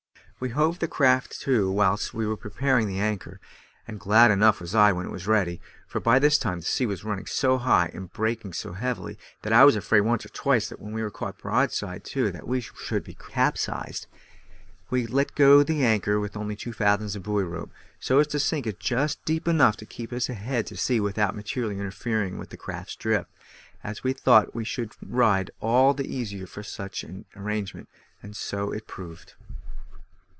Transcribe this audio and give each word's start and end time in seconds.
We 0.43 0.49
hove 0.49 0.79
the 0.79 0.87
craft 0.87 1.39
to 1.41 1.71
whilst 1.71 2.15
we 2.15 2.25
were 2.25 2.35
preparing 2.35 2.87
the 2.87 2.97
anchor, 2.97 3.39
and 3.87 3.99
glad 3.99 4.31
enough 4.31 4.59
was 4.59 4.73
I 4.73 4.91
when 4.91 5.05
it 5.05 5.11
was 5.11 5.27
ready; 5.27 5.61
for 5.85 5.99
by 6.01 6.17
this 6.17 6.39
time 6.39 6.61
the 6.61 6.65
sea 6.65 6.87
was 6.87 7.03
running 7.03 7.27
so 7.27 7.59
high 7.59 7.91
and 7.93 8.11
breaking 8.11 8.53
so 8.53 8.73
heavily, 8.73 9.19
that 9.43 9.53
I 9.53 9.63
was 9.65 9.75
afraid 9.75 10.01
once 10.01 10.25
or 10.25 10.29
twice, 10.29 10.71
when 10.71 10.93
we 10.93 11.03
were 11.03 11.11
caught 11.11 11.37
broadside 11.37 12.03
to, 12.05 12.31
that 12.31 12.47
we 12.47 12.59
should 12.59 13.03
be 13.03 13.13
capsized. 13.13 14.07
We 14.89 15.05
let 15.05 15.35
go 15.35 15.61
the 15.61 15.85
anchor 15.85 16.19
with 16.19 16.35
only 16.35 16.55
two 16.55 16.73
fathoms 16.73 17.15
of 17.15 17.21
buoy 17.21 17.43
rope, 17.43 17.69
so 17.99 18.17
as 18.17 18.25
to 18.29 18.39
sink 18.39 18.65
it 18.65 18.79
just 18.79 19.23
deep 19.25 19.47
enough 19.47 19.77
to 19.77 19.85
keep 19.85 20.11
us 20.11 20.25
head 20.25 20.65
to 20.65 20.75
sea 20.75 20.99
without 20.99 21.35
materially 21.35 21.77
interfering 21.77 22.39
with 22.39 22.49
the 22.49 22.57
craft's 22.57 22.95
drift, 22.95 23.29
as 23.83 24.03
we 24.03 24.11
thought 24.13 24.55
we 24.55 24.65
should 24.65 24.93
ride 25.05 25.51
all 25.59 25.93
the 25.93 26.11
easier 26.11 26.47
for 26.47 26.63
such 26.63 27.03
an 27.03 27.25
arrangement, 27.35 27.87
and 28.23 28.35
so 28.35 28.71
it 28.71 28.87
proved. 28.87 29.35